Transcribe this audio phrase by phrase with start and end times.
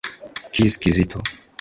[0.53, 1.19] Khizz Kizito